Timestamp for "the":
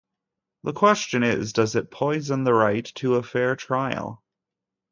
0.63-0.73, 2.43-2.55